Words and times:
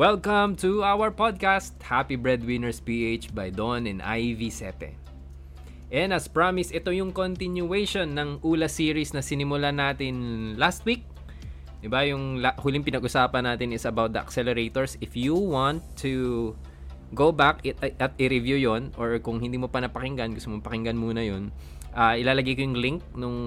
welcome 0.00 0.56
to 0.56 0.80
our 0.80 1.12
podcast, 1.12 1.76
Happy 1.84 2.16
Breadwinners 2.16 2.80
PH 2.80 3.36
by 3.36 3.52
Don 3.52 3.84
and 3.84 4.00
Ivy 4.00 4.48
Sepe. 4.48 4.96
And 5.92 6.16
as 6.16 6.24
promised, 6.24 6.72
ito 6.72 6.88
yung 6.88 7.12
continuation 7.12 8.16
ng 8.16 8.40
ULA 8.40 8.72
series 8.72 9.12
na 9.12 9.20
sinimulan 9.20 9.76
natin 9.76 10.56
last 10.56 10.88
week. 10.88 11.04
Diba, 11.84 12.00
yung 12.08 12.40
huling 12.40 12.80
pinag-usapan 12.80 13.44
natin 13.44 13.76
is 13.76 13.84
about 13.84 14.16
the 14.16 14.24
accelerators. 14.24 14.96
If 15.04 15.20
you 15.20 15.36
want 15.36 15.84
to 16.00 16.56
go 17.12 17.28
back 17.28 17.60
at 17.84 18.16
i-review 18.16 18.56
yon 18.56 18.96
or 18.96 19.20
kung 19.20 19.36
hindi 19.36 19.60
mo 19.60 19.68
pa 19.68 19.84
napakinggan, 19.84 20.32
gusto 20.32 20.48
mo 20.48 20.64
pakinggan 20.64 20.96
muna 20.96 21.20
yon 21.20 21.52
uh, 21.92 22.16
ilalagay 22.16 22.56
ko 22.56 22.64
yung 22.64 22.78
link 22.80 23.04
nung 23.12 23.38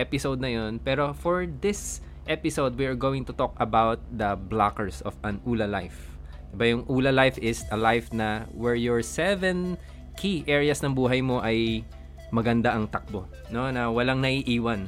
episode 0.00 0.40
na 0.40 0.48
yon 0.48 0.80
Pero 0.80 1.12
for 1.12 1.44
this 1.60 2.00
episode, 2.26 2.76
we 2.76 2.86
are 2.86 2.96
going 2.96 3.24
to 3.24 3.32
talk 3.32 3.52
about 3.60 4.00
the 4.12 4.36
blockers 4.36 5.02
of 5.02 5.14
an 5.24 5.40
ULA 5.44 5.68
life. 5.68 6.16
Diba 6.54 6.70
yung 6.70 6.82
ULA 6.86 7.12
life 7.12 7.36
is 7.42 7.66
a 7.74 7.78
life 7.78 8.14
na 8.14 8.46
where 8.54 8.78
your 8.78 9.02
seven 9.02 9.76
key 10.14 10.46
areas 10.46 10.80
ng 10.80 10.94
buhay 10.94 11.20
mo 11.20 11.42
ay 11.42 11.82
maganda 12.30 12.72
ang 12.72 12.86
takbo. 12.88 13.26
No? 13.50 13.68
Na 13.68 13.90
walang 13.90 14.22
naiiwan. 14.22 14.86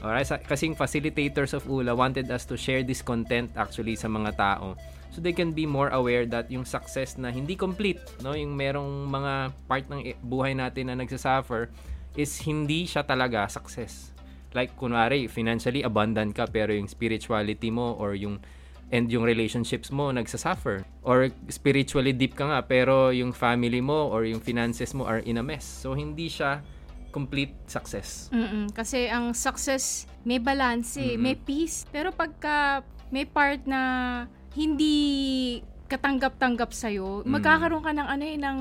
Alright? 0.00 0.28
Kasing 0.48 0.76
facilitators 0.76 1.52
of 1.52 1.66
ULA 1.68 1.96
wanted 1.96 2.28
us 2.30 2.44
to 2.48 2.56
share 2.56 2.84
this 2.84 3.02
content 3.04 3.52
actually 3.56 3.96
sa 3.96 4.08
mga 4.08 4.36
tao 4.36 4.76
so 5.10 5.18
they 5.18 5.34
can 5.34 5.50
be 5.50 5.66
more 5.66 5.90
aware 5.90 6.22
that 6.22 6.46
yung 6.54 6.62
success 6.62 7.18
na 7.18 7.34
hindi 7.34 7.58
complete, 7.58 7.98
no? 8.22 8.30
yung 8.30 8.54
merong 8.54 9.10
mga 9.10 9.32
part 9.66 9.84
ng 9.90 10.14
buhay 10.22 10.54
natin 10.54 10.86
na 10.86 10.94
nagsasuffer 10.94 11.66
is 12.14 12.30
hindi 12.46 12.86
siya 12.86 13.02
talaga 13.02 13.50
success 13.50 14.14
like 14.54 14.74
kunwari 14.74 15.30
financially 15.30 15.82
abundant 15.82 16.34
ka 16.34 16.46
pero 16.50 16.74
yung 16.74 16.90
spirituality 16.90 17.70
mo 17.70 17.94
or 17.98 18.14
yung 18.18 18.42
and 18.90 19.06
yung 19.06 19.22
relationships 19.22 19.94
mo 19.94 20.10
nagsasuffer. 20.10 20.82
Or 21.06 21.30
spiritually 21.46 22.10
deep 22.10 22.34
ka 22.34 22.50
nga 22.50 22.60
pero 22.66 23.14
yung 23.14 23.30
family 23.30 23.78
mo 23.78 24.10
or 24.10 24.26
yung 24.26 24.42
finances 24.42 24.92
mo 24.92 25.06
are 25.06 25.22
in 25.22 25.38
a 25.38 25.44
mess. 25.46 25.62
So 25.62 25.94
hindi 25.94 26.26
siya 26.26 26.58
complete 27.14 27.54
success. 27.66 28.30
Mm-mm, 28.30 28.70
kasi 28.74 29.10
ang 29.10 29.34
success 29.34 30.06
may 30.26 30.38
balance 30.38 30.98
eh, 30.98 31.14
may 31.14 31.38
peace. 31.38 31.86
Pero 31.90 32.10
pagka 32.10 32.82
may 33.10 33.26
part 33.26 33.66
na 33.66 34.26
hindi 34.54 35.58
katanggap-tanggap 35.90 36.70
sa'yo, 36.70 37.26
mm. 37.26 37.34
magkakaroon 37.34 37.82
ka 37.82 37.90
ng 37.90 38.06
ano 38.06 38.22
eh, 38.22 38.36
ng... 38.38 38.58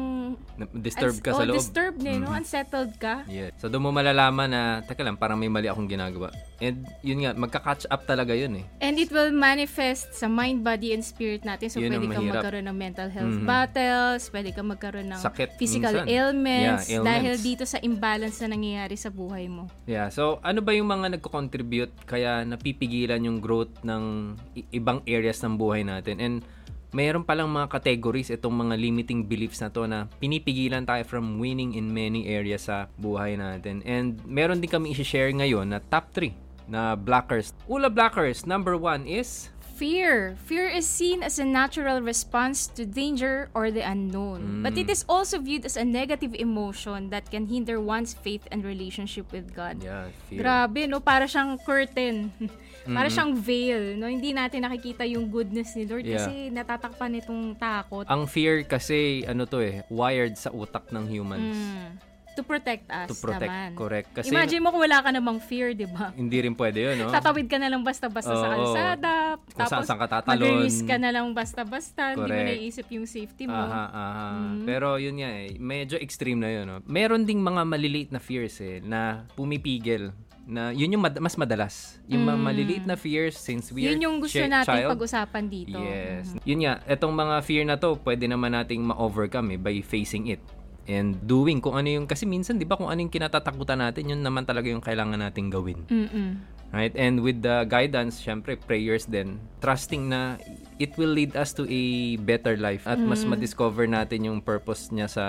Disturbed 0.81 1.22
ka 1.22 1.38
oh, 1.38 1.39
sa 1.39 1.45
loob. 1.45 1.61
disturbed 1.61 2.02
eh, 2.02 2.17
mm. 2.17 2.25
no? 2.25 2.33
Unsettled 2.33 2.97
ka. 2.97 3.30
Yeah. 3.30 3.53
So, 3.61 3.69
doon 3.69 3.86
mo 3.86 3.94
malalaman 3.94 4.49
na, 4.49 4.61
teka 4.81 5.05
lang, 5.05 5.13
parang 5.13 5.38
may 5.38 5.45
mali 5.45 5.69
akong 5.69 5.86
ginagawa. 5.86 6.33
And, 6.58 6.89
yun 7.05 7.21
nga, 7.21 7.38
magka-catch 7.38 7.86
up 7.94 8.09
talaga 8.09 8.33
yun 8.33 8.58
eh. 8.59 8.66
And 8.81 8.97
it 8.97 9.13
will 9.13 9.30
manifest 9.30 10.17
sa 10.17 10.25
mind, 10.25 10.66
body, 10.66 10.97
and 10.97 11.05
spirit 11.05 11.45
natin. 11.45 11.69
So, 11.69 11.77
yun 11.77 11.94
pwede 11.94 12.09
kang 12.09 12.33
magkaroon 12.33 12.66
ng 12.66 12.77
mental 12.77 13.13
health 13.13 13.38
mm-hmm. 13.38 13.47
battles, 13.47 14.21
pwede 14.33 14.49
kang 14.49 14.69
magkaroon 14.73 15.08
ng 15.14 15.21
Sakit, 15.21 15.61
physical 15.61 15.93
minsan. 16.02 16.09
ailments, 16.09 16.89
yeah, 16.89 16.97
ailments, 16.97 17.08
dahil 17.14 17.33
dito 17.38 17.64
sa 17.69 17.77
imbalance 17.86 18.41
na 18.41 18.58
nangyayari 18.58 18.97
sa 18.97 19.14
buhay 19.14 19.45
mo. 19.45 19.69
Yeah. 19.86 20.09
So, 20.09 20.41
ano 20.41 20.66
ba 20.66 20.73
yung 20.73 20.89
mga 20.89 21.21
nagko-contribute 21.21 22.09
kaya 22.09 22.41
napipigilan 22.41 23.21
yung 23.21 23.38
growth 23.38 23.86
ng 23.86 24.33
ibang 24.73 25.05
areas 25.05 25.38
ng 25.45 25.53
buhay 25.53 25.86
natin? 25.86 26.17
And, 26.17 26.36
mayroon 26.90 27.26
palang 27.26 27.50
mga 27.50 27.70
categories 27.70 28.34
itong 28.34 28.66
mga 28.66 28.76
limiting 28.78 29.22
beliefs 29.26 29.62
na 29.62 29.70
to 29.70 29.86
na 29.86 30.09
pinipigilan 30.18 30.86
tayo 30.86 31.06
from 31.06 31.38
winning 31.38 31.78
in 31.78 31.90
many 31.90 32.26
areas 32.26 32.66
sa 32.66 32.90
buhay 32.98 33.38
natin. 33.38 33.86
And 33.86 34.18
meron 34.26 34.62
din 34.62 34.70
kami 34.70 34.94
i-share 34.98 35.30
ngayon 35.34 35.70
na 35.70 35.80
top 35.80 36.10
3 36.14 36.34
na 36.70 36.94
blockers. 36.98 37.54
Ula 37.70 37.89
blockers, 37.89 38.45
number 38.45 38.78
1 38.78 39.05
is 39.10 39.49
Fear. 39.80 40.36
Fear 40.44 40.76
is 40.76 40.83
seen 40.83 41.23
as 41.23 41.39
a 41.39 41.48
natural 41.48 42.04
response 42.04 42.67
to 42.76 42.83
danger 42.83 43.48
or 43.55 43.72
the 43.72 43.80
unknown. 43.80 44.60
Mm. 44.60 44.64
But 44.67 44.76
it 44.76 44.92
is 44.92 45.08
also 45.08 45.39
viewed 45.39 45.64
as 45.64 45.80
a 45.80 45.88
negative 45.88 46.36
emotion 46.36 47.16
that 47.16 47.32
can 47.32 47.48
hinder 47.48 47.80
one's 47.80 48.11
faith 48.11 48.44
and 48.52 48.67
relationship 48.67 49.32
with 49.32 49.55
God. 49.55 49.80
Yeah, 49.80 50.11
fear. 50.28 50.44
Grabe, 50.44 50.83
no? 50.83 50.99
Para 50.99 51.32
siyang 51.32 51.64
curtain. 51.64 52.36
Para 52.86 53.08
mm-hmm. 53.08 53.14
siyang 53.14 53.34
veil, 53.36 53.84
no? 54.00 54.08
Hindi 54.08 54.32
natin 54.32 54.66
nakikita 54.66 55.04
yung 55.06 55.28
goodness 55.28 55.76
ni 55.76 55.84
Lord 55.86 56.06
yeah. 56.06 56.22
kasi 56.22 56.54
natatakpan 56.54 57.20
itong 57.20 57.56
takot. 57.60 58.06
Ang 58.08 58.26
fear 58.26 58.64
kasi, 58.64 59.23
ano 59.28 59.44
to 59.45 59.60
eh, 59.60 59.84
wired 59.92 60.36
sa 60.40 60.50
utak 60.54 60.90
ng 60.90 61.06
humans. 61.08 61.58
Mm 61.58 62.10
to 62.40 62.44
protect 62.48 62.88
us 62.88 63.12
to 63.12 63.16
protect, 63.20 63.52
naman. 63.52 63.76
correct. 63.76 64.08
Kasi, 64.16 64.32
Imagine 64.32 64.64
mo 64.64 64.72
kung 64.72 64.80
wala 64.80 65.04
ka 65.04 65.12
namang 65.12 65.44
fear, 65.44 65.76
di 65.76 65.84
ba? 65.84 66.16
Hindi 66.16 66.48
rin 66.48 66.56
pwede 66.56 66.80
yun, 66.88 66.95
no? 67.04 67.12
Tatawid 67.12 67.52
ka 67.52 67.60
na 67.60 67.67
lang 67.67 67.84
basta-basta 67.84 68.32
oh, 68.32 68.40
sa 68.40 68.48
kalsada. 68.56 69.14
Kung 69.36 69.60
tapos, 69.60 69.84
saan 69.84 70.00
ka 70.00 70.08
tatalon. 70.08 70.64
mag 70.64 70.88
ka 70.88 70.96
na 70.96 71.10
lang 71.11 71.26
basta-basta. 71.36 72.16
Hindi 72.16 72.32
mo 72.32 72.42
naiisip 72.48 72.88
yung 72.96 73.04
safety 73.04 73.44
mo. 73.44 73.60
Aha, 73.60 73.86
aha. 73.92 74.28
Mm-hmm. 74.32 74.64
Pero 74.64 74.88
yun 74.96 75.20
nga 75.20 75.32
eh, 75.36 75.52
medyo 75.60 76.00
extreme 76.00 76.40
na 76.40 76.50
yun, 76.56 76.66
no? 76.72 76.80
Meron 76.88 77.28
ding 77.28 77.44
mga 77.44 77.61
maliliit 77.67 78.10
na 78.16 78.23
fears 78.23 78.56
eh, 78.64 78.80
na 78.80 79.28
pumipigil 79.36 80.16
na 80.49 80.73
yun 80.73 80.89
yung 80.98 81.04
mad- 81.05 81.21
mas 81.21 81.37
madalas. 81.37 82.02
Yung 82.10 82.26
mm. 82.26 82.42
maliliit 82.42 82.83
na 82.89 82.98
fears 82.98 83.37
since 83.37 83.70
we 83.70 83.86
yun 83.86 84.02
are 84.02 84.04
yung 84.10 84.17
gusto 84.17 84.42
ch- 84.42 84.49
natin 84.49 84.82
child. 84.82 84.92
pag-usapan 84.98 85.43
dito. 85.45 85.77
Yes. 85.77 86.33
Mm-hmm. 86.33 86.49
Yun 86.49 86.60
nga, 86.65 86.73
etong 86.89 87.14
mga 87.14 87.36
fear 87.45 87.64
na 87.70 87.77
to, 87.77 88.02
pwede 88.02 88.26
naman 88.26 88.58
nating 88.58 88.82
ma-overcome 88.82 89.54
eh, 89.55 89.60
by 89.61 89.76
facing 89.86 90.33
it 90.33 90.42
and 90.89 91.21
doing 91.21 91.61
kung 91.61 91.77
ano 91.77 91.86
yung 91.86 92.10
kasi 92.10 92.26
minsan 92.26 92.58
'di 92.58 92.65
ba 92.65 92.73
kung 92.73 92.89
ano 92.89 92.98
yung 92.98 93.14
kinatatakutan 93.14 93.77
natin 93.77 94.10
yun 94.10 94.26
naman 94.26 94.42
talaga 94.42 94.73
yung 94.73 94.82
kailangan 94.82 95.21
nating 95.21 95.54
gawin. 95.54 95.86
Mm-mm. 95.86 96.42
Right? 96.70 96.93
And 96.98 97.21
with 97.26 97.42
the 97.42 97.66
guidance, 97.66 98.21
syempre 98.21 98.58
prayers 98.58 99.05
din, 99.05 99.42
trusting 99.61 100.10
na 100.10 100.42
it 100.81 100.93
will 100.98 101.14
lead 101.14 101.33
us 101.37 101.54
to 101.58 101.66
a 101.70 102.17
better 102.21 102.58
life 102.58 102.86
at 102.89 102.98
mm. 102.98 103.10
mas 103.10 103.26
ma-discover 103.26 103.86
natin 103.86 104.30
yung 104.30 104.42
purpose 104.42 104.89
niya 104.89 105.10
sa 105.10 105.26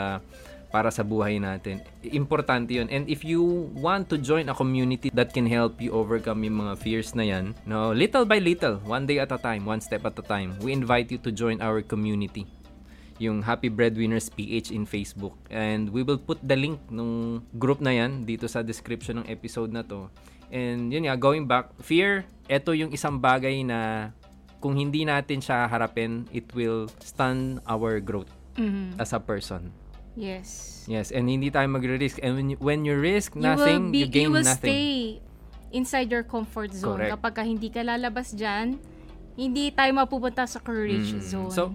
para 0.70 0.88
sa 0.94 1.02
buhay 1.02 1.42
natin. 1.42 1.82
Importante 2.14 2.78
'yun. 2.78 2.88
And 2.88 3.10
if 3.10 3.26
you 3.26 3.68
want 3.76 4.08
to 4.14 4.16
join 4.16 4.48
a 4.48 4.56
community 4.56 5.10
that 5.12 5.34
can 5.34 5.44
help 5.50 5.82
you 5.82 5.90
overcome 5.92 6.46
yung 6.46 6.64
mga 6.66 6.74
fears 6.78 7.12
na 7.12 7.26
'yan, 7.26 7.52
no, 7.66 7.90
little 7.90 8.24
by 8.24 8.38
little, 8.38 8.78
one 8.86 9.04
day 9.04 9.18
at 9.18 9.34
a 9.34 9.38
time, 9.38 9.66
one 9.66 9.82
step 9.82 10.06
at 10.06 10.16
a 10.16 10.24
time, 10.24 10.54
we 10.62 10.70
invite 10.72 11.10
you 11.10 11.18
to 11.20 11.34
join 11.34 11.58
our 11.60 11.82
community 11.82 12.46
yung 13.20 13.44
Happy 13.44 13.68
Breadwinners 13.68 14.32
PH 14.32 14.72
in 14.72 14.88
Facebook. 14.88 15.36
And 15.52 15.92
we 15.92 16.00
will 16.00 16.16
put 16.16 16.40
the 16.40 16.56
link 16.56 16.80
nung 16.88 17.44
group 17.60 17.84
na 17.84 17.92
yan 17.92 18.24
dito 18.24 18.48
sa 18.48 18.64
description 18.64 19.20
ng 19.20 19.26
episode 19.28 19.68
na 19.68 19.84
to. 19.84 20.08
And 20.48 20.88
yun 20.88 21.04
nga, 21.06 21.20
going 21.20 21.44
back, 21.44 21.76
fear, 21.84 22.24
ito 22.48 22.72
yung 22.72 22.90
isang 22.90 23.20
bagay 23.20 23.62
na 23.62 24.10
kung 24.58 24.74
hindi 24.74 25.04
natin 25.04 25.38
siya 25.38 25.68
harapin, 25.68 26.26
it 26.32 26.48
will 26.56 26.88
stun 27.04 27.60
our 27.68 28.00
growth 28.00 28.32
mm-hmm. 28.56 28.96
as 28.98 29.12
a 29.12 29.20
person. 29.20 29.70
Yes. 30.18 30.82
Yes, 30.90 31.14
and 31.14 31.30
hindi 31.30 31.54
tayo 31.54 31.70
magre-risk. 31.70 32.18
And 32.22 32.34
when 32.34 32.46
you, 32.50 32.58
when 32.58 32.80
you 32.82 32.98
risk 32.98 33.38
nothing, 33.38 33.90
you, 33.90 33.94
be, 33.94 33.98
you 34.02 34.08
gain 34.10 34.22
you 34.26 34.32
will 34.34 34.46
nothing. 34.46 34.74
stay 34.74 34.90
inside 35.70 36.10
your 36.10 36.26
comfort 36.26 36.74
zone. 36.74 36.98
Correct. 36.98 37.14
Kapag 37.14 37.32
ka 37.38 37.42
hindi 37.46 37.70
ka 37.70 37.86
lalabas 37.86 38.34
dyan, 38.34 38.78
hindi 39.38 39.70
tayo 39.70 39.90
mapupunta 39.94 40.44
sa 40.44 40.58
courage 40.58 41.14
mm. 41.14 41.22
zone. 41.22 41.52
So, 41.54 41.70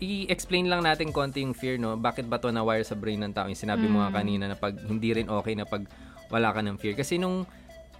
i-explain 0.00 0.72
lang 0.72 0.86
natin 0.86 1.12
konti 1.12 1.44
yung 1.44 1.52
fear, 1.52 1.76
no? 1.76 1.98
Bakit 2.00 2.26
ba 2.26 2.40
to 2.40 2.48
na-wire 2.48 2.86
sa 2.86 2.96
brain 2.96 3.20
ng 3.20 3.32
tao? 3.36 3.46
Yung 3.46 3.58
sinabi 3.58 3.86
mm. 3.86 3.92
mo 3.92 3.96
nga 4.02 4.10
mm. 4.10 4.16
kanina 4.16 4.44
na 4.48 4.56
pag 4.56 4.74
hindi 4.74 5.12
rin 5.12 5.28
okay 5.28 5.52
na 5.52 5.68
pag 5.68 5.84
wala 6.32 6.50
ka 6.50 6.60
ng 6.64 6.76
fear. 6.80 6.96
Kasi 6.96 7.20
nung 7.20 7.44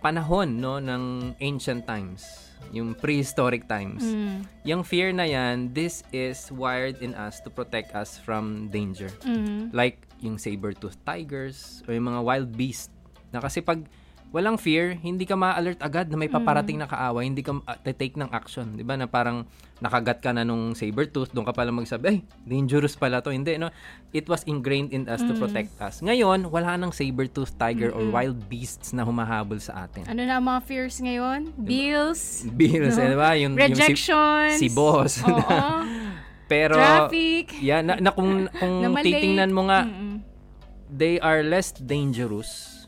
panahon, 0.06 0.62
no, 0.62 0.78
ng 0.78 1.34
ancient 1.42 1.82
times, 1.82 2.54
yung 2.70 2.94
prehistoric 2.94 3.66
times, 3.66 4.06
mm. 4.06 4.46
yung 4.62 4.86
fear 4.86 5.10
na 5.10 5.26
yan, 5.26 5.74
this 5.74 6.06
is 6.14 6.46
wired 6.54 6.94
in 7.02 7.10
us 7.18 7.42
to 7.42 7.50
protect 7.50 7.90
us 7.90 8.14
from 8.22 8.70
danger. 8.70 9.10
Mm. 9.26 9.74
Like 9.74 10.06
yung 10.22 10.38
saber-toothed 10.38 11.02
tigers 11.02 11.82
or 11.90 11.98
yung 11.98 12.06
mga 12.06 12.22
wild 12.22 12.50
beast. 12.54 12.94
Na 13.34 13.42
kasi 13.42 13.58
pag 13.58 13.82
walang 14.34 14.58
fear, 14.58 14.98
hindi 14.98 15.24
ka 15.24 15.38
ma-alert 15.38 15.78
agad 15.78 16.10
na 16.10 16.18
may 16.18 16.30
paparating 16.30 16.76
mm. 16.76 16.82
na 16.84 16.88
kaaway, 16.90 17.24
hindi 17.26 17.42
ka 17.42 17.62
uh, 17.62 17.78
take 17.94 18.18
ng 18.18 18.30
action, 18.34 18.74
'di 18.74 18.84
ba? 18.84 18.98
Na 18.98 19.06
parang 19.06 19.46
nakagat 19.76 20.24
ka 20.24 20.32
na 20.32 20.40
nung 20.40 20.72
saber 20.72 21.04
tooth, 21.04 21.36
doon 21.36 21.44
ka 21.44 21.52
pala 21.52 21.68
magsabi, 21.68 22.04
ay, 22.08 22.18
dangerous 22.48 22.96
pala 22.96 23.20
to. 23.20 23.28
Hindi, 23.28 23.60
no? 23.60 23.68
It 24.08 24.24
was 24.24 24.40
ingrained 24.48 24.88
in 24.96 25.04
us 25.04 25.20
mm. 25.20 25.28
to 25.28 25.34
protect 25.36 25.76
us. 25.84 26.00
Ngayon, 26.00 26.48
wala 26.48 26.80
nang 26.80 26.96
saber 26.96 27.28
tooth 27.28 27.52
tiger 27.60 27.92
mm-hmm. 27.92 28.08
or 28.08 28.14
wild 28.16 28.40
beasts 28.48 28.96
na 28.96 29.04
humahabol 29.04 29.60
sa 29.60 29.84
atin. 29.84 30.08
Ano 30.08 30.24
na 30.24 30.40
ang 30.40 30.46
mga 30.48 30.60
fears 30.64 30.96
ngayon? 31.04 31.52
Bills. 31.60 32.48
Bills, 32.56 32.96
no? 32.96 33.04
eh, 33.04 33.08
di 33.12 33.18
ba? 33.20 33.30
Yung, 33.36 33.52
Rejections. 33.52 34.56
Yung 34.56 34.64
si, 34.64 34.68
si 34.72 34.72
boss. 34.72 35.20
Oo. 35.28 35.60
Pero, 36.52 36.78
Traffic. 36.78 37.60
Yeah, 37.60 37.84
na, 37.84 38.00
na 38.00 38.16
kung, 38.16 38.48
kung 38.48 38.80
titingnan 39.04 39.52
mo 39.52 39.68
nga, 39.68 39.84
Mm-mm. 39.84 40.24
they 40.88 41.20
are 41.20 41.44
less 41.44 41.76
dangerous 41.76 42.85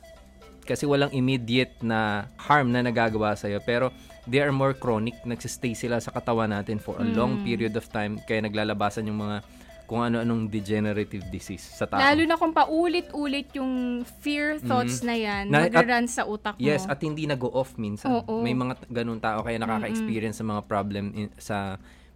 kasi 0.69 0.85
walang 0.85 1.09
immediate 1.17 1.81
na 1.81 2.29
harm 2.37 2.69
na 2.69 2.85
nagagawa 2.85 3.33
sa 3.33 3.49
iyo 3.49 3.65
pero 3.65 3.89
they 4.29 4.45
are 4.45 4.53
more 4.53 4.77
chronic 4.77 5.17
nagsistay 5.25 5.73
sila 5.73 5.97
sa 5.97 6.13
katawan 6.13 6.53
natin 6.53 6.77
for 6.77 7.01
a 7.01 7.07
mm. 7.09 7.17
long 7.17 7.41
period 7.41 7.73
of 7.73 7.89
time 7.89 8.21
kaya 8.29 8.45
naglalabasan 8.45 9.09
yung 9.09 9.25
mga 9.25 9.41
kung 9.89 10.05
ano-anong 10.05 10.53
degenerative 10.53 11.25
disease 11.33 11.65
sa 11.65 11.89
tao. 11.89 11.97
Lalo 11.97 12.21
na 12.29 12.37
kung 12.37 12.53
paulit-ulit 12.53 13.49
yung 13.57 14.05
fear 14.21 14.61
thoughts 14.61 15.01
mm-hmm. 15.01 15.09
na 15.09 15.15
yan, 15.17 15.45
na, 15.49 15.65
mag-run 15.65 16.05
sa 16.05 16.29
utak 16.29 16.61
mo. 16.61 16.61
Yes, 16.61 16.85
at 16.85 17.01
hindi 17.01 17.25
na 17.25 17.41
go 17.41 17.49
off 17.49 17.73
minsan. 17.81 18.21
Oo. 18.21 18.45
May 18.45 18.53
mga 18.53 18.85
ganun 18.93 19.17
tao 19.17 19.41
kaya 19.41 19.57
nakaka-experience 19.57 20.45
mm-hmm. 20.45 20.53
sa 20.53 20.61
mga 20.61 20.63
problem 20.69 21.05
in, 21.17 21.29
sa 21.41 21.57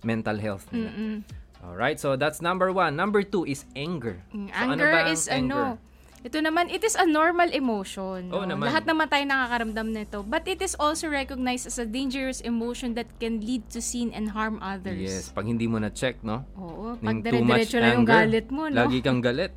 mental 0.04 0.36
health 0.36 0.68
nila. 0.68 0.92
Mm-mm. 0.92 1.24
Alright, 1.64 1.96
so 1.96 2.12
that's 2.12 2.44
number 2.44 2.68
one. 2.76 2.92
Number 2.92 3.24
two 3.24 3.48
is 3.48 3.64
anger. 3.72 4.20
Mm, 4.36 4.52
So, 4.52 4.60
ano 4.60 4.70
Anger 4.76 4.90
ba 4.92 5.00
ang 5.00 5.08
is 5.08 5.24
anger? 5.32 5.66
ano, 5.72 5.91
ito 6.22 6.38
naman, 6.38 6.70
it 6.70 6.86
is 6.86 6.94
a 6.94 7.02
normal 7.02 7.50
emotion. 7.50 8.30
Oo 8.30 8.46
no? 8.46 8.54
naman. 8.54 8.70
Lahat 8.70 8.86
naman 8.86 9.10
tayo 9.10 9.26
nakakaramdam 9.26 9.88
nito. 9.90 10.22
But 10.22 10.46
it 10.46 10.62
is 10.62 10.78
also 10.78 11.10
recognized 11.10 11.66
as 11.66 11.82
a 11.82 11.86
dangerous 11.86 12.38
emotion 12.46 12.94
that 12.94 13.10
can 13.18 13.42
lead 13.42 13.66
to 13.74 13.82
sin 13.82 14.14
and 14.14 14.30
harm 14.30 14.62
others. 14.62 15.02
Yes, 15.02 15.34
pag 15.34 15.50
hindi 15.50 15.66
mo 15.66 15.82
na-check, 15.82 16.22
no? 16.22 16.46
Oo, 16.54 16.94
pag 17.02 17.18
dire-diretso 17.26 17.82
lang 17.82 18.02
yung 18.02 18.08
galit 18.08 18.46
mo, 18.54 18.70
no? 18.70 18.86
Lagi 18.86 19.02
kang 19.02 19.18
galit. 19.18 19.50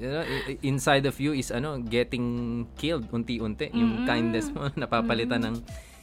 You 0.00 0.08
know, 0.08 0.24
inside 0.64 1.04
of 1.04 1.16
you 1.20 1.36
is 1.36 1.52
ano, 1.52 1.80
getting 1.80 2.64
killed 2.76 3.08
unti-unti. 3.08 3.72
Yung 3.72 4.04
kindness 4.04 4.52
mo 4.52 4.68
napapalitan 4.80 5.44
ng 5.44 5.56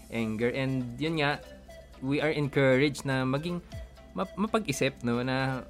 anger. 0.10 0.50
And 0.50 0.98
yun 0.98 1.22
nga, 1.22 1.42
we 2.02 2.22
are 2.22 2.34
encouraged 2.34 3.06
na 3.06 3.26
maging 3.26 3.62
map- 4.18 4.38
mapag-isip 4.38 4.98
no 5.06 5.22
na 5.22 5.62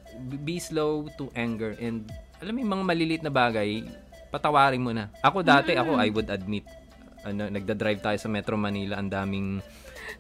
be 0.44 0.60
slow 0.60 1.08
to 1.20 1.28
anger 1.36 1.76
and 1.84 2.08
alam 2.40 2.56
mo 2.56 2.60
yung 2.64 2.74
mga 2.80 2.86
maliliit 2.86 3.24
na 3.24 3.34
bagay 3.34 3.84
patawarin 4.28 4.80
mo 4.80 4.92
na 4.92 5.10
ako 5.20 5.42
dati 5.42 5.74
ako 5.74 5.96
I 5.96 6.10
would 6.10 6.28
admit 6.28 6.68
ano 7.24 7.48
nagda-drive 7.48 8.00
tayo 8.00 8.18
sa 8.18 8.28
Metro 8.28 8.56
Manila 8.56 8.96
ang 8.96 9.08
daming 9.08 9.60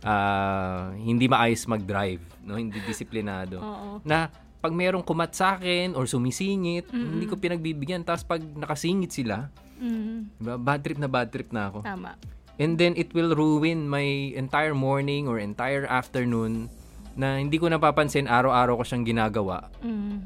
ah, 0.03 0.91
hindi 0.93 1.25
maayos 1.25 1.63
mag-drive 1.65 2.19
no 2.43 2.55
hindi 2.55 2.79
disiplinado 2.83 3.59
Oo. 3.59 3.89
na 4.03 4.27
pag 4.57 4.73
merong 4.73 5.05
kumat 5.05 5.31
sa 5.31 5.53
akin 5.53 5.93
or 5.93 6.09
sumisingit, 6.09 6.89
hindi 6.89 7.29
ko 7.29 7.37
pinagbibigyan. 7.37 8.01
Tapos 8.01 8.25
pag 8.25 8.41
nakasingit 8.41 9.13
sila, 9.13 9.53
Mm, 9.77 10.41
diba, 10.41 10.57
bad 10.57 10.81
trip 10.81 10.97
na 10.97 11.05
bad 11.05 11.29
trip 11.29 11.53
na 11.53 11.69
ako. 11.69 11.85
tama. 11.85 12.17
And 12.57 12.73
then 12.73 12.97
it 12.97 13.13
will 13.13 13.37
ruin 13.37 13.85
my 13.85 14.01
entire 14.33 14.73
morning 14.73 15.29
or 15.29 15.37
entire 15.37 15.85
afternoon 15.85 16.73
na 17.13 17.37
hindi 17.37 17.61
ko 17.61 17.69
napapansin 17.69 18.25
araw-araw 18.25 18.81
ko 18.81 18.83
siyang 18.83 19.05
ginagawa. 19.05 19.69
Mm, 19.79 20.25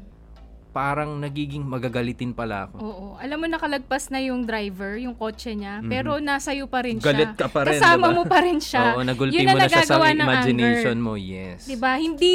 Parang 0.72 1.20
nagiging 1.20 1.60
magagalitin 1.62 2.32
pala 2.32 2.64
ako. 2.66 2.76
oo. 2.80 3.06
Alam 3.20 3.38
mo, 3.38 3.46
nakalagpas 3.46 4.08
na 4.08 4.18
yung 4.18 4.42
driver, 4.42 4.96
yung 4.96 5.12
kotse 5.12 5.52
niya, 5.52 5.84
pero 5.84 6.16
nasa 6.16 6.50
iyo 6.50 6.64
pa 6.64 6.80
rin 6.80 6.96
siya. 6.96 7.12
Galit 7.12 7.32
ka 7.36 7.46
pa 7.46 7.68
rin, 7.68 7.76
Kasama 7.76 8.08
diba? 8.08 8.16
mo 8.16 8.22
pa 8.24 8.38
rin 8.40 8.56
siya. 8.56 8.84
Oo, 8.96 9.04
nagulpi 9.04 9.36
Yun 9.36 9.52
mo 9.52 9.56
na 9.56 9.68
siya 9.68 9.84
sa 9.84 10.00
ng 10.00 10.16
imagination 10.18 10.96
anger. 10.96 11.04
mo. 11.04 11.12
Yes. 11.14 11.68
'Di 11.68 11.76
ba? 11.76 12.00
Hindi 12.00 12.34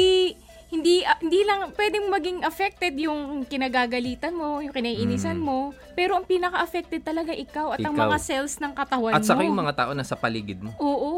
hindi 0.68 1.00
ah, 1.00 1.16
hindi 1.16 1.40
lang 1.42 1.72
pwedeng 1.72 2.06
maging 2.08 2.38
affected 2.42 2.92
yung 2.94 3.42
kinagagalitan 3.42 4.30
mo, 4.30 4.60
yung 4.60 4.70
kinaiinisan 4.70 5.36
mo, 5.36 5.72
pero 5.92 6.12
ang 6.12 6.22
pinaka-affected 6.22 7.00
talaga 7.00 7.32
ikaw 7.32 7.72
at 7.72 7.80
ang 7.80 7.90
Mm. 7.90 7.98
Ikaw. 7.98 8.06
mga 8.06 8.18
cells 8.20 8.54
ng 8.58 8.72
katawan 8.72 9.12
At 9.12 9.24
saka 9.24 9.40
mo. 9.40 9.48
yung 9.48 9.58
mga 9.58 9.74
tao 9.74 9.90
na 9.92 10.02
sa 10.02 10.14
paligid 10.14 10.60
mo. 10.60 10.70
Oo. 10.78 11.12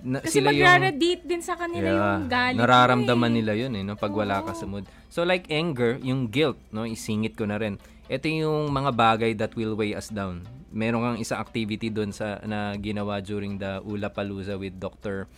Na- 0.00 0.18
Kasi 0.18 0.40
sila 0.40 0.50
yung- 0.50 0.64
magra-radiate 0.64 1.20
din 1.22 1.38
sa 1.38 1.52
kanila 1.54 1.84
yung 1.86 2.26
galit. 2.26 2.56
Nararamdaman 2.56 3.28
eh. 3.28 3.36
nila 3.36 3.52
yun 3.54 3.72
eh, 3.74 3.82
no, 3.82 3.92
pag 3.94 4.10
wala 4.10 4.40
ka 4.40 4.52
sa 4.52 4.64
mood. 4.64 4.82
So 5.06 5.20
like 5.20 5.46
anger, 5.46 6.00
yung 6.00 6.26
guilt, 6.26 6.56
no, 6.70 6.82
isingit 6.82 7.34
ko 7.34 7.44
na 7.44 7.56
rin. 7.56 7.76
Ito 8.04 8.24
yung 8.24 8.68
mga 8.68 8.90
bagay 8.90 9.32
that 9.34 9.52
will 9.52 9.72
weigh 9.74 9.92
us 9.92 10.08
down. 10.08 10.44
Meron 10.70 11.00
kang 11.02 11.18
isang 11.18 11.38
activity 11.38 11.88
doon 11.88 12.10
sa 12.10 12.40
na 12.42 12.74
ginawa 12.74 13.20
during 13.20 13.56
the 13.56 13.78
Ula 13.80 14.08
Palooza 14.08 14.56
with 14.56 14.74
Dr. 14.74 15.28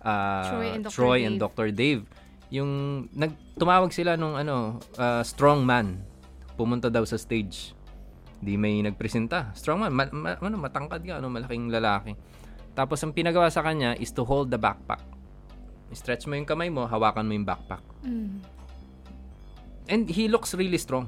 uh, 0.00 0.44
Troy 0.46 0.68
and 0.70 0.82
Dr. 0.82 0.92
Troy 0.92 1.20
and 1.22 1.34
Dave. 1.34 1.42
Dr. 1.42 1.68
Dave. 1.70 2.02
Yung 2.54 2.70
nag 3.10 3.34
tumawag 3.58 3.90
sila 3.90 4.14
nung 4.14 4.38
ano, 4.38 4.78
uh, 4.94 5.22
strong 5.26 5.66
man. 5.66 5.98
Pumunta 6.54 6.86
daw 6.86 7.02
sa 7.02 7.18
stage. 7.18 7.74
Di 8.38 8.54
may 8.54 8.78
nagpresenta. 8.78 9.50
Strong 9.58 9.78
man, 9.82 9.90
ma- 9.90 10.14
ma- 10.14 10.38
ano, 10.38 10.56
matangkad 10.62 11.02
ka, 11.02 11.18
ano, 11.18 11.26
malaking 11.26 11.66
lalaki. 11.66 12.14
Tapos 12.78 13.02
ang 13.02 13.10
pinagawa 13.10 13.50
sa 13.50 13.62
kanya 13.62 13.98
is 13.98 14.14
to 14.14 14.22
hold 14.22 14.54
the 14.54 14.58
backpack. 14.58 15.02
Stretch 15.94 16.26
mo 16.26 16.34
yung 16.34 16.46
kamay 16.46 16.70
mo, 16.70 16.86
hawakan 16.90 17.26
mo 17.26 17.32
yung 17.34 17.46
backpack. 17.46 17.82
Mm. 18.02 18.42
And 19.86 20.02
he 20.10 20.26
looks 20.26 20.54
really 20.54 20.78
strong. 20.78 21.06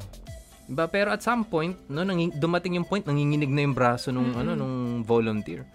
Diba? 0.67 0.87
Pero 0.91 1.15
at 1.15 1.23
some 1.23 1.47
point, 1.47 1.75
no, 1.91 2.03
nanging, 2.03 2.39
dumating 2.39 2.79
yung 2.79 2.87
point, 2.87 3.03
nanginginig 3.07 3.51
na 3.51 3.63
yung 3.67 3.75
braso 3.75 4.11
nung, 4.11 4.35
ano, 4.35 4.55
nung 4.55 5.03
volunteer. 5.03 5.67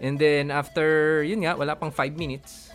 And 0.00 0.20
then, 0.20 0.52
after, 0.52 1.20
yun 1.24 1.44
nga, 1.44 1.56
wala 1.56 1.76
pang 1.76 1.92
5 1.92 2.12
minutes, 2.16 2.72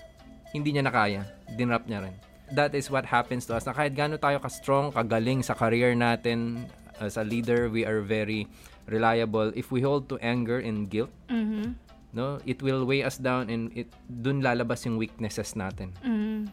hindi 0.53 0.73
niya 0.73 0.85
nakaya. 0.85 1.21
Dinrap 1.53 1.85
niya 1.85 2.05
rin. 2.05 2.15
That 2.53 2.73
is 2.73 2.89
what 2.89 3.05
happens 3.05 3.45
to 3.49 3.57
us. 3.57 3.65
Na 3.65 3.73
kahit 3.73 3.93
gaano 3.93 4.17
tayo 4.17 4.41
ka-strong, 4.41 4.89
kagaling 4.89 5.45
sa 5.45 5.53
career 5.53 5.93
natin, 5.93 6.65
as 6.99 7.15
a 7.15 7.23
leader, 7.23 7.69
we 7.69 7.85
are 7.85 8.01
very 8.01 8.49
reliable. 8.89 9.53
If 9.55 9.71
we 9.71 9.85
hold 9.85 10.09
to 10.09 10.17
anger 10.19 10.59
and 10.59 10.89
guilt, 10.89 11.13
Mhm. 11.29 11.77
no, 12.11 12.41
it 12.43 12.59
will 12.65 12.83
weigh 12.83 13.05
us 13.05 13.21
down 13.21 13.47
and 13.47 13.69
it 13.77 13.87
dun 14.09 14.41
lalabas 14.41 14.83
yung 14.83 14.97
weaknesses 14.97 15.53
natin. 15.53 15.93
Mm. 16.01 16.49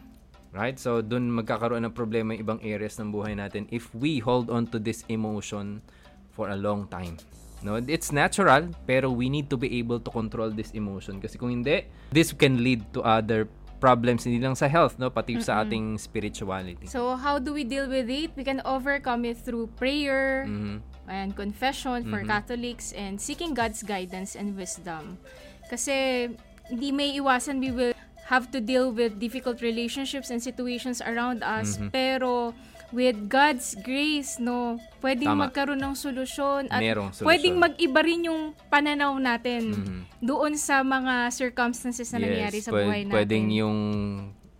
Right? 0.53 0.77
So, 0.79 1.01
dun 1.03 1.33
magkakaroon 1.33 1.83
ng 1.85 1.93
problema 1.93 2.33
yung 2.33 2.41
ibang 2.45 2.61
areas 2.63 2.97
ng 2.97 3.11
buhay 3.11 3.35
natin 3.35 3.67
if 3.69 3.91
we 3.93 4.23
hold 4.23 4.49
on 4.49 4.65
to 4.71 4.79
this 4.79 5.03
emotion 5.11 5.83
for 6.31 6.49
a 6.49 6.57
long 6.57 6.87
time. 6.87 7.17
No, 7.65 7.81
it's 7.81 8.13
natural, 8.13 8.69
pero 8.85 9.09
we 9.09 9.33
need 9.33 9.49
to 9.49 9.57
be 9.57 9.81
able 9.81 9.97
to 9.97 10.13
control 10.13 10.53
this 10.53 10.69
emotion 10.77 11.17
kasi 11.17 11.41
kung 11.41 11.49
hindi, 11.49 11.89
this 12.13 12.29
can 12.29 12.61
lead 12.61 12.85
to 12.93 13.01
other 13.01 13.49
problems 13.79 14.25
hindi 14.25 14.41
lang 14.41 14.55
sa 14.55 14.65
health, 14.67 14.97
no, 14.97 15.09
pati 15.09 15.37
sa 15.39 15.61
ating 15.61 15.97
spirituality. 15.97 16.85
So, 16.89 17.15
how 17.15 17.37
do 17.37 17.53
we 17.53 17.63
deal 17.63 17.85
with 17.87 18.09
it? 18.09 18.33
We 18.35 18.43
can 18.43 18.61
overcome 18.65 19.25
it 19.25 19.37
through 19.37 19.73
prayer 19.77 20.45
Mhm. 20.49 20.81
and 21.07 21.31
confession 21.33 22.03
for 22.09 22.21
Mm-hmm. 22.21 22.29
Catholics 22.29 22.91
and 22.91 23.21
seeking 23.21 23.53
God's 23.53 23.81
guidance 23.81 24.35
and 24.35 24.57
wisdom. 24.57 25.21
Kasi 25.69 26.29
hindi 26.67 26.89
may 26.91 27.15
iwasan 27.15 27.63
we 27.63 27.71
will 27.71 27.95
have 28.27 28.51
to 28.51 28.59
deal 28.59 28.91
with 28.91 29.15
difficult 29.23 29.63
relationships 29.63 30.27
and 30.27 30.43
situations 30.43 30.99
around 30.99 31.39
us. 31.39 31.79
Mm-hmm. 31.79 31.95
Pero 31.95 32.51
with 32.89 33.27
God's 33.27 33.75
grace, 33.77 34.37
no, 34.37 34.75
pwedeng 34.99 35.27
Tama. 35.29 35.47
magkaroon 35.47 35.77
ng 35.77 35.93
solusyon 35.93 36.67
at 36.67 36.79
Merong 36.79 37.11
solusyon. 37.11 37.27
pwedeng 37.27 37.55
mag-iba 37.57 37.99
rin 37.99 38.21
yung 38.25 38.41
pananaw 38.65 39.11
natin 39.15 39.61
Mhm. 39.69 39.99
doon 40.19 40.55
sa 40.55 40.81
mga 40.81 41.27
circumstances 41.29 42.07
na 42.09 42.19
nangyayari 42.19 42.59
sa 42.59 42.71
buhay 42.71 43.03
natin. 43.03 43.13
Pwedeng 43.13 43.45
yung 43.51 43.77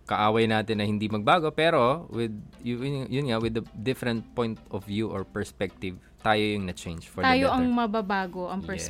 kaaway 0.04 0.44
natin 0.44 0.76
na 0.76 0.84
hindi 0.84 1.04
magbago 1.06 1.48
pero 1.50 2.08
with 2.08 2.32
yun, 2.62 3.04
yun 3.06 3.24
nga 3.28 3.36
with 3.36 3.52
the 3.52 3.64
different 3.74 4.24
point 4.32 4.56
of 4.70 4.80
view 4.82 5.04
or 5.06 5.20
perspective 5.20 5.96
tayo 6.18 6.40
yung 6.40 6.64
na-change 6.64 7.06
for 7.06 7.20
the 7.20 7.28
tayo 7.28 7.46
better. 7.46 7.56
ang 7.58 7.66
mababago 7.70 8.42
ang 8.46 8.64
Yes. 8.64 8.88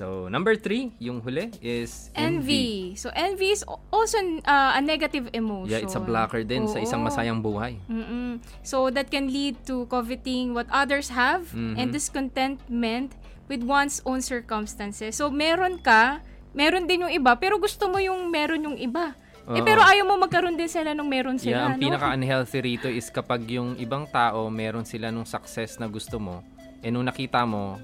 So, 0.00 0.32
number 0.32 0.56
three, 0.56 0.96
yung 0.96 1.20
huli 1.20 1.52
is 1.60 2.08
envy. 2.16 2.24
Envy. 2.24 2.68
So 2.96 3.12
envy 3.12 3.52
is 3.52 3.60
al- 3.68 3.84
also 3.92 4.16
uh, 4.48 4.72
a 4.72 4.80
negative 4.80 5.28
emotion. 5.36 5.76
Yeah, 5.76 5.84
it's 5.84 5.92
a 5.92 6.00
blocker 6.00 6.40
din 6.40 6.64
sa 6.64 6.80
isang 6.80 7.04
Oo. 7.04 7.12
masayang 7.12 7.44
buhay. 7.44 7.76
Mm-mm. 7.84 8.40
So 8.64 8.88
that 8.88 9.12
can 9.12 9.28
lead 9.28 9.60
to 9.68 9.84
coveting 9.92 10.56
what 10.56 10.64
others 10.72 11.12
have 11.12 11.52
Mhm. 11.52 11.76
and 11.76 11.92
discontentment 11.92 13.12
with 13.44 13.60
one's 13.60 14.00
own 14.08 14.24
circumstances. 14.24 15.20
So 15.20 15.28
meron 15.28 15.84
ka, 15.84 16.24
meron 16.56 16.88
din 16.88 17.04
yung 17.04 17.12
iba, 17.12 17.36
pero 17.36 17.60
gusto 17.60 17.84
mo 17.84 18.00
yung 18.00 18.32
meron 18.32 18.72
yung 18.72 18.80
iba. 18.80 19.12
Eh 19.52 19.60
Oo. 19.60 19.66
pero 19.68 19.84
ayaw 19.84 20.08
mo 20.08 20.16
magkaroon 20.16 20.56
din 20.56 20.70
sila 20.70 20.96
nung 20.96 21.12
meron 21.12 21.36
Yeah, 21.36 21.44
sila, 21.44 21.60
ang 21.66 21.76
no? 21.76 21.84
pinaka-unhealthy 21.84 22.60
rito 22.64 22.88
is 22.88 23.12
kapag 23.12 23.44
yung 23.52 23.76
ibang 23.76 24.08
tao, 24.08 24.48
meron 24.48 24.88
sila 24.88 25.12
nung 25.12 25.28
success 25.28 25.76
na 25.76 25.84
gusto 25.84 26.16
mo, 26.16 26.40
eh 26.80 26.88
nung 26.88 27.04
nakita 27.04 27.44
mo, 27.44 27.76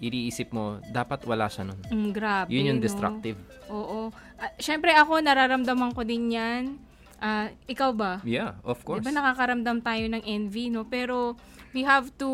iniisip 0.00 0.50
mo, 0.50 0.80
dapat 0.88 1.22
wala 1.28 1.46
siya 1.46 1.68
nun. 1.68 1.80
Mm, 1.86 2.10
grabe, 2.10 2.48
Yun 2.48 2.70
yung 2.74 2.80
no? 2.80 2.84
destructive. 2.84 3.38
Oo. 3.68 4.08
Ah, 4.40 4.50
Syempre 4.56 4.96
ako, 4.96 5.20
nararamdaman 5.20 5.92
ko 5.92 6.02
din 6.02 6.32
yan. 6.32 6.80
Ah, 7.20 7.52
ikaw 7.68 7.92
ba? 7.92 8.24
Yeah, 8.24 8.56
of 8.64 8.80
course. 8.80 9.04
Di 9.04 9.06
ba 9.06 9.12
nakakaramdam 9.12 9.84
tayo 9.84 10.04
ng 10.08 10.24
envy, 10.24 10.72
no? 10.72 10.88
Pero 10.88 11.36
we 11.76 11.84
have 11.84 12.08
to 12.16 12.28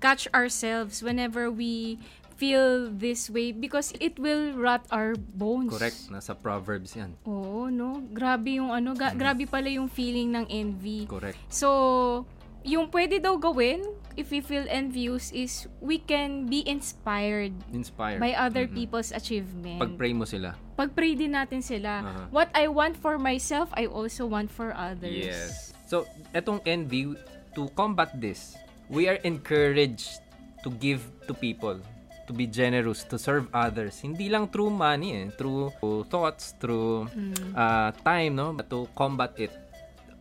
catch 0.00 0.24
ourselves 0.32 1.04
whenever 1.04 1.52
we 1.52 2.00
feel 2.34 2.90
this 2.90 3.30
way 3.30 3.54
because 3.54 3.94
it 4.00 4.18
will 4.18 4.56
rot 4.56 4.82
our 4.90 5.14
bones. 5.14 5.70
Correct. 5.70 6.10
Nasa 6.10 6.34
Proverbs 6.34 6.96
yan. 6.96 7.14
Oo, 7.28 7.70
no? 7.70 8.02
Grabe 8.10 8.58
yung 8.58 8.74
ano, 8.74 8.96
ga- 8.96 9.14
grabe 9.14 9.46
pala 9.46 9.70
yung 9.70 9.86
feeling 9.86 10.34
ng 10.34 10.46
envy. 10.50 11.06
Correct. 11.06 11.38
So, 11.46 12.24
yung 12.64 12.88
pwede 12.88 13.20
daw 13.20 13.36
gawin 13.36 13.84
if 14.14 14.30
we 14.30 14.40
feel 14.40 14.64
envious 14.66 15.28
is 15.30 15.68
we 15.78 15.98
can 15.98 16.48
be 16.48 16.64
inspired 16.64 17.52
Inspired. 17.70 18.18
by 18.18 18.32
other 18.32 18.64
Mhm. 18.64 18.74
people's 18.74 19.12
achievement. 19.12 19.78
Pag-pray 19.78 20.12
mo 20.12 20.24
sila. 20.24 20.56
Pag-pray 20.74 21.12
din 21.14 21.32
natin 21.32 21.60
sila. 21.60 22.00
Aha. 22.00 22.22
What 22.30 22.48
I 22.50 22.66
want 22.66 22.96
for 22.96 23.14
myself, 23.14 23.68
I 23.70 23.84
also 23.84 24.24
want 24.24 24.48
for 24.48 24.72
others. 24.72 25.12
Yes. 25.14 25.76
So, 25.84 26.04
etong 26.32 26.64
envy, 26.64 27.12
to 27.52 27.68
combat 27.70 28.16
this, 28.16 28.56
we 28.88 29.06
are 29.06 29.20
encouraged 29.22 30.24
to 30.60 30.72
give 30.72 31.04
to 31.24 31.32
people, 31.32 31.78
to 32.24 32.32
be 32.32 32.46
generous, 32.46 33.04
to 33.04 33.14
serve 33.14 33.46
others. 33.52 34.00
Hindi 34.00 34.26
lang 34.26 34.48
through 34.48 34.72
money, 34.72 35.12
eh, 35.14 35.26
through 35.30 35.70
thoughts, 36.08 36.56
through 36.56 37.12
Mm. 37.12 37.52
uh, 37.52 37.92
time, 38.00 38.32
no? 38.34 38.56
To 38.64 38.88
combat 38.90 39.36
it 39.36 39.52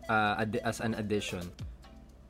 uh, 0.04 0.36
ad- 0.38 0.60
as 0.62 0.78
an 0.78 0.94
addition. 0.94 1.48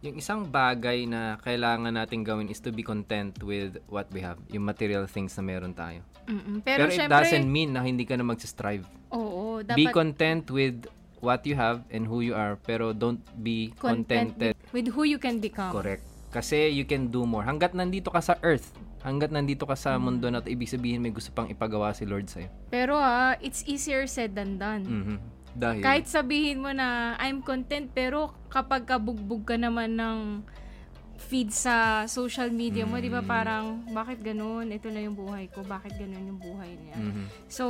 Yung 0.03 0.19
isang 0.19 0.43
bagay 0.43 1.07
na 1.07 1.39
kailangan 1.39 1.95
natin 1.95 2.27
gawin 2.27 2.51
is 2.51 2.59
to 2.59 2.75
be 2.75 2.83
content 2.83 3.39
with 3.39 3.79
what 3.87 4.03
we 4.11 4.19
have, 4.19 4.35
yung 4.51 4.67
material 4.67 5.07
things 5.07 5.31
na 5.33 5.43
meron 5.47 5.71
tayo. 5.71 6.03
Mm-mm. 6.27 6.59
Pero, 6.59 6.83
Pero, 6.83 6.91
it 6.91 6.99
syempre, 6.99 7.15
doesn't 7.23 7.47
mean 7.47 7.71
na 7.71 7.79
hindi 7.79 8.03
ka 8.03 8.19
na 8.19 8.27
mag-strive. 8.27 8.83
oo, 9.09 9.63
Be 9.63 9.87
dapat, 9.87 9.95
content 9.95 10.43
with 10.51 10.91
what 11.23 11.47
you 11.47 11.55
have 11.55 11.87
and 11.87 12.03
who 12.03 12.19
you 12.19 12.35
are, 12.35 12.59
pero 12.59 12.91
don't 12.91 13.23
be 13.39 13.71
Content 13.79 14.35
contented. 14.35 14.59
with, 14.75 14.75
with 14.75 14.87
who 14.91 15.07
you 15.07 15.15
can 15.15 15.39
become. 15.39 15.71
Correct. 15.71 16.03
Kasi 16.35 16.67
you 16.67 16.83
can 16.83 17.07
do 17.07 17.23
more. 17.23 17.47
Hanggat 17.47 17.71
nandito 17.71 18.11
ka 18.11 18.19
sa 18.19 18.35
earth, 18.43 18.75
hanggat 18.99 19.31
nandito 19.31 19.63
ka 19.63 19.71
Mm. 19.71 19.79
sa 19.79 19.95
mundo 19.95 20.27
na 20.27 20.43
to, 20.43 20.51
ibig 20.51 20.67
sabihin 20.67 20.99
may 20.99 21.15
gusto 21.15 21.31
pang 21.31 21.47
ipagawa 21.47 21.95
si 21.95 22.03
Lord 22.03 22.27
sa'yo. 22.27 22.51
Pero 22.67 22.99
ah, 22.99 23.39
it's 23.39 23.63
easier 23.63 24.03
said 24.03 24.35
than 24.35 24.59
done. 24.59 24.83
Mhm. 24.83 25.17
Dahil, 25.53 25.81
Kahit 25.81 26.05
sabihin 26.07 26.59
mo 26.59 26.69
na 26.69 27.13
I'm 27.17 27.39
content 27.39 27.89
pero 27.89 28.33
kapag 28.49 28.85
kabugbog 28.85 29.45
ka 29.45 29.55
naman 29.55 29.93
ng 29.93 30.19
feed 31.23 31.49
sa 31.49 32.03
social 32.05 32.51
media 32.51 32.83
mo, 32.83 32.99
'di 32.99 33.07
ba 33.07 33.23
Mm. 33.23 33.29
parang 33.29 33.65
bakit 33.89 34.19
ganun? 34.19 34.67
Ito 34.67 34.91
na 34.91 34.99
yung 34.99 35.15
buhay 35.15 35.47
ko. 35.49 35.63
Bakit 35.63 35.95
ganun 35.95 36.35
yung 36.35 36.41
buhay 36.41 36.75
niya? 36.75 36.97
Mhm. 36.99 37.25
So, 37.47 37.65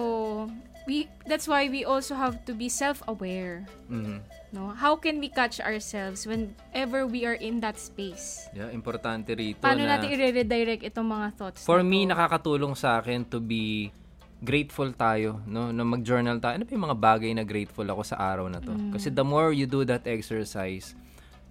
we 0.84 1.06
that's 1.24 1.46
why 1.46 1.70
we 1.70 1.86
also 1.86 2.18
have 2.18 2.42
to 2.44 2.52
be 2.52 2.66
self-aware. 2.68 3.68
Mhm. 3.88 4.20
No? 4.54 4.70
How 4.70 4.94
can 4.96 5.18
we 5.18 5.30
catch 5.30 5.58
ourselves 5.58 6.25
whenever 6.25 7.06
we 7.06 7.25
are 7.25 7.38
in 7.38 7.62
that 7.62 7.78
space? 7.78 8.46
Yeah, 8.54 8.70
importante 8.70 9.34
rito 9.34 9.62
Paano 9.62 9.86
na... 9.86 9.98
natin 9.98 10.13
i-redirect 10.13 10.82
itong 10.84 11.10
mga 11.10 11.28
thoughts? 11.34 11.62
For 11.63 11.82
na 11.82 11.88
me, 11.88 12.06
to? 12.06 12.13
nakakatulong 12.13 12.74
sa 12.74 12.98
akin 12.98 13.25
to 13.28 13.38
be 13.38 13.90
grateful 14.44 14.92
tayo, 14.92 15.40
no? 15.48 15.72
Na 15.72 15.88
mag-journal 15.88 16.38
tayo. 16.44 16.60
Ano 16.60 16.68
pa 16.68 16.76
yung 16.76 16.86
mga 16.92 17.00
bagay 17.00 17.32
na 17.32 17.48
grateful 17.48 17.88
ako 17.88 18.04
sa 18.04 18.20
araw 18.20 18.52
na 18.52 18.60
to? 18.60 18.76
Kasi 18.92 19.08
the 19.08 19.24
more 19.24 19.56
you 19.56 19.64
do 19.64 19.88
that 19.88 20.04
exercise, 20.04 20.94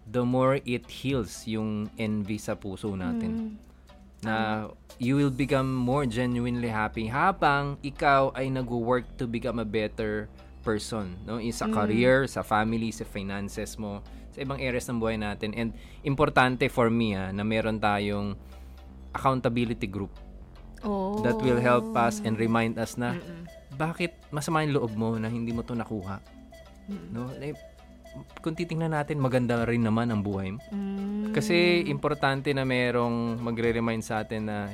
the 0.04 0.20
more 0.20 0.60
it 0.68 0.84
heals 0.86 1.48
yung 1.48 1.88
envy 1.96 2.36
sa 2.36 2.52
puso 2.52 2.92
natin. 2.92 3.56
Na 4.22 4.68
you 5.00 5.18
will 5.18 5.32
become 5.32 5.72
more 5.72 6.06
genuinely 6.06 6.70
happy 6.70 7.08
habang 7.08 7.80
ikaw 7.82 8.30
ay 8.36 8.52
nag-work 8.52 9.08
to 9.18 9.26
become 9.26 9.58
a 9.58 9.66
better 9.66 10.28
person, 10.62 11.18
no? 11.26 11.42
In 11.42 11.50
sa 11.50 11.66
career, 11.66 12.28
sa 12.30 12.44
family, 12.46 12.94
sa 12.94 13.02
finances 13.02 13.74
mo, 13.80 14.04
sa 14.30 14.44
ibang 14.44 14.62
areas 14.62 14.86
ng 14.86 15.00
buhay 15.02 15.18
natin. 15.18 15.50
And 15.58 15.74
importante 16.06 16.70
for 16.70 16.86
me 16.92 17.18
ah, 17.18 17.34
na 17.34 17.42
meron 17.42 17.82
tayong 17.82 18.38
accountability 19.12 19.90
group 19.90 20.12
oh. 20.82 21.22
that 21.22 21.38
will 21.38 21.58
help 21.58 21.90
us 21.96 22.22
and 22.22 22.38
remind 22.38 22.78
us 22.78 22.98
na 22.98 23.16
bakit 23.74 24.14
masama 24.28 24.62
yung 24.62 24.76
loob 24.76 24.92
mo 24.94 25.16
na 25.16 25.32
hindi 25.32 25.50
mo 25.50 25.64
to 25.64 25.72
nakuha. 25.72 26.20
No? 27.10 27.30
Eh, 27.40 27.56
kung 28.44 28.52
titingnan 28.52 28.92
natin, 28.92 29.16
maganda 29.16 29.64
rin 29.64 29.80
naman 29.80 30.12
ang 30.12 30.20
buhay 30.20 30.52
mo. 30.52 30.60
Mm. 30.68 31.32
Kasi 31.32 31.86
importante 31.88 32.52
na 32.52 32.66
merong 32.68 33.40
magre-remind 33.40 34.04
sa 34.04 34.20
atin 34.20 34.52
na 34.52 34.68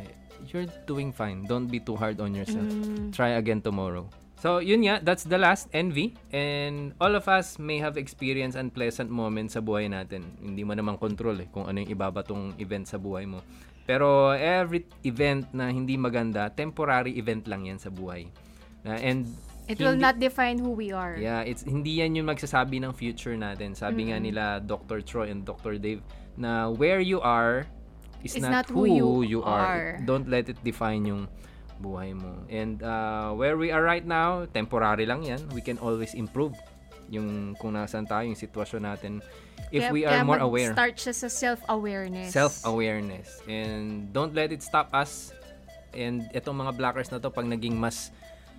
you're 0.51 0.67
doing 0.91 1.15
fine. 1.15 1.47
Don't 1.47 1.71
be 1.71 1.79
too 1.79 1.95
hard 1.95 2.19
on 2.19 2.35
yourself. 2.35 2.67
Mm. 2.67 3.15
Try 3.15 3.39
again 3.39 3.63
tomorrow. 3.63 4.11
So, 4.39 4.63
yun 4.63 4.87
nga, 4.87 5.03
that's 5.03 5.27
the 5.27 5.39
last 5.39 5.67
envy. 5.75 6.15
And 6.31 6.95
all 7.03 7.19
of 7.19 7.27
us 7.27 7.59
may 7.59 7.83
have 7.83 7.99
experienced 7.99 8.55
unpleasant 8.55 9.11
moments 9.11 9.59
sa 9.59 9.63
buhay 9.63 9.91
natin. 9.91 10.31
Hindi 10.39 10.63
mo 10.63 10.79
naman 10.79 10.95
control 10.95 11.43
eh 11.43 11.51
kung 11.51 11.67
ano 11.67 11.83
yung 11.83 11.91
ibabatong 11.91 12.55
event 12.63 12.87
sa 12.87 13.03
buhay 13.03 13.27
mo. 13.27 13.43
Pero 13.89 14.37
every 14.37 14.85
event 15.01 15.49
na 15.57 15.73
hindi 15.73 15.97
maganda, 15.97 16.53
temporary 16.53 17.17
event 17.17 17.49
lang 17.49 17.65
yan 17.65 17.81
sa 17.81 17.89
buhay. 17.89 18.29
Na 18.85 19.01
and 19.01 19.25
It 19.69 19.77
will 19.81 19.97
hindi- 19.97 20.05
not 20.05 20.17
define 20.17 20.57
who 20.57 20.73
we 20.73 20.93
are. 20.97 21.17
Yeah, 21.17 21.45
it's 21.45 21.61
hindi 21.61 22.01
yan 22.01 22.17
yung 22.17 22.29
magsasabi 22.29 22.81
ng 22.85 22.93
future 22.97 23.37
natin. 23.37 23.77
Sabi 23.77 24.09
nga 24.09 24.17
nila 24.17 24.65
Dr. 24.65 25.05
Troy 25.05 25.29
and 25.29 25.45
Dr. 25.45 25.77
Dave 25.77 26.01
na 26.41 26.73
where 26.73 27.01
you 27.05 27.21
are 27.21 27.69
is 28.25 28.33
It's 28.33 28.45
not, 28.45 28.65
not 28.65 28.67
who 28.73 28.89
who, 28.89 28.97
you 28.97 29.09
you 29.37 29.41
are. 29.45 29.61
are. 29.61 29.87
Don't 30.09 30.25
let 30.25 30.49
it 30.49 30.57
define 30.65 31.05
yung 31.05 31.29
buhay 31.85 32.17
mo. 32.17 32.49
And 32.49 32.81
uh, 32.81 33.37
where 33.37 33.61
we 33.61 33.69
are 33.69 33.85
right 33.85 34.05
now, 34.05 34.49
temporary 34.49 35.05
lang 35.05 35.29
yan. 35.29 35.45
We 35.53 35.61
can 35.61 35.77
always 35.85 36.17
improve 36.17 36.57
yung 37.09 37.57
kung 37.57 37.75
nasan 37.75 38.05
tayo, 38.05 38.29
yung 38.29 38.39
sitwasyon 38.39 38.83
natin. 38.85 39.13
If 39.69 39.89
Kaya- 39.89 39.93
we 39.93 40.01
are 40.09 40.25
more 40.25 40.41
aware. 40.41 40.73
mag-start 40.73 40.97
siya 40.97 41.15
sa 41.17 41.29
self-awareness. 41.29 42.33
Self-awareness. 42.33 43.43
And 43.45 44.09
don't 44.13 44.33
let 44.33 44.53
it 44.53 44.65
stop 44.65 44.89
us. 44.97 45.33
And 45.93 46.29
itong 46.33 46.57
mga 46.57 46.77
blockers 46.77 47.09
na 47.13 47.21
to, 47.21 47.29
pag 47.29 47.45
naging 47.45 47.77
mas 47.77 48.13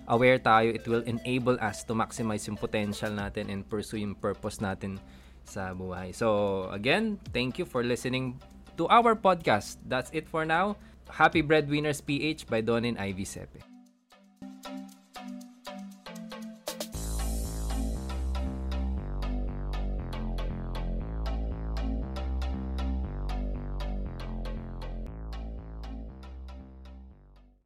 aware 0.09 0.41
tayo, 0.41 0.73
it 0.73 0.85
will 0.89 1.05
enable 1.05 1.57
us 1.61 1.85
to 1.85 1.93
maximize 1.93 2.45
yung 2.49 2.57
potential 2.57 3.13
natin 3.13 3.49
and 3.49 3.61
pursue 3.65 4.01
yung 4.01 4.17
purpose 4.17 4.57
natin 4.57 4.97
sa 5.45 5.73
buhay. 5.73 6.13
So, 6.13 6.65
again, 6.69 7.17
thank 7.33 7.57
you 7.57 7.65
for 7.65 7.81
listening 7.81 8.37
to 8.77 8.85
our 8.89 9.13
podcast. 9.17 9.77
That's 9.85 10.09
it 10.13 10.29
for 10.29 10.45
now. 10.45 10.77
Happy 11.09 11.41
Breadwinners 11.41 12.01
PH 12.01 12.45
by 12.45 12.61
Don 12.61 12.85
and 12.85 12.97
Ivy 13.01 13.25
Sepe. 13.25 13.78